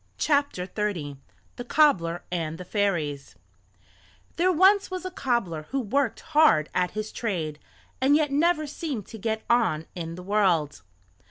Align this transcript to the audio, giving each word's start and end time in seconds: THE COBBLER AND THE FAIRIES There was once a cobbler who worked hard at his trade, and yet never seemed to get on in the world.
THE 0.17 1.17
COBBLER 1.67 2.23
AND 2.31 2.57
THE 2.57 2.65
FAIRIES 2.65 3.35
There 4.37 4.51
was 4.51 4.89
once 4.89 5.05
a 5.05 5.11
cobbler 5.11 5.67
who 5.69 5.79
worked 5.79 6.21
hard 6.21 6.69
at 6.73 6.89
his 6.97 7.11
trade, 7.11 7.59
and 8.01 8.15
yet 8.15 8.31
never 8.31 8.65
seemed 8.65 9.05
to 9.09 9.19
get 9.19 9.43
on 9.47 9.85
in 9.93 10.15
the 10.15 10.23
world. 10.23 10.81